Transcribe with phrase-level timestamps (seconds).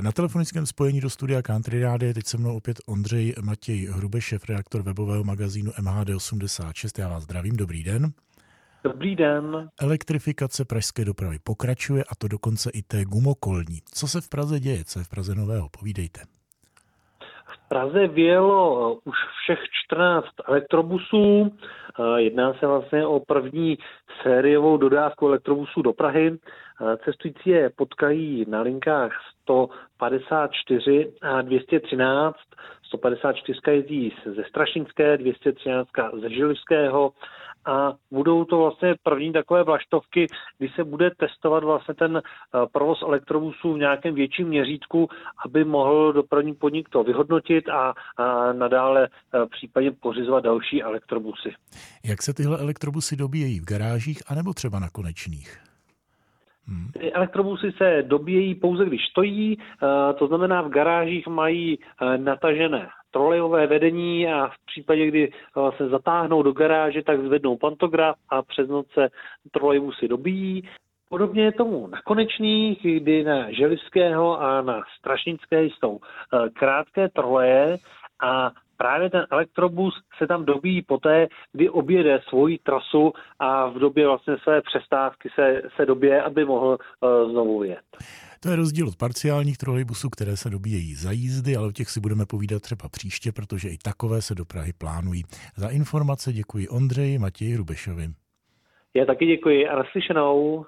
[0.00, 4.20] Na telefonickém spojení do studia Country Rády je teď se mnou opět Ondřej Matěj Hrube,
[4.20, 7.02] šéf redaktor webového magazínu MHD86.
[7.02, 8.12] Já vás zdravím, dobrý den.
[8.84, 9.68] Dobrý den.
[9.80, 13.80] Elektrifikace pražské dopravy pokračuje a to dokonce i té gumokolní.
[13.94, 14.84] Co se v Praze děje?
[14.84, 15.68] Co je v Praze nového?
[15.78, 16.20] Povídejte.
[17.54, 21.52] V Praze vyjelo uh, už všech 14 elektrobusů.
[22.16, 23.78] Jedná se vlastně o první
[24.22, 26.38] sériovou dodávku elektrobusů do Prahy.
[27.04, 32.36] Cestující je potkají na linkách 154 a 213.
[32.82, 35.88] 154 jezdí ze Strašnické, 213
[36.20, 37.12] ze Žilivského
[37.66, 40.26] a budou to vlastně první takové vlaštovky,
[40.58, 45.08] kdy se bude testovat vlastně ten eh, provoz elektrobusů v nějakém větším měřítku,
[45.44, 51.54] aby mohl dopravní podnik to vyhodnotit a, a nadále eh, případně pořizovat další elektrobusy.
[52.04, 55.58] Jak se tyhle elektrobusy dobíjejí v garážích anebo třeba na konečných?
[56.66, 56.90] Hmm.
[57.12, 61.78] Elektrobusy se dobíjejí pouze, když stojí, eh, to znamená v garážích mají
[62.16, 65.30] natažené trolejové vedení a v případě, kdy
[65.76, 69.08] se zatáhnou do garáže, tak zvednou pantograf a přes noc se
[69.50, 70.68] trolejbusy dobíjí.
[71.08, 77.78] Podobně je tomu na konečných, kdy na Želivského a na Strašnické jsou e, krátké troleje
[78.22, 84.06] a právě ten elektrobus se tam dobíjí poté, kdy objede svoji trasu a v době
[84.06, 87.84] vlastně své přestávky se, se dobije, aby mohl uh, znovu jet.
[88.44, 92.00] To je rozdíl od parciálních trolejbusů, které se dobíjejí za jízdy, ale o těch si
[92.00, 95.22] budeme povídat třeba příště, protože i takové se do Prahy plánují.
[95.56, 98.08] Za informace děkuji Ondřeji Matěji Rubešovi.
[98.94, 100.66] Já taky děkuji a naslyšenou.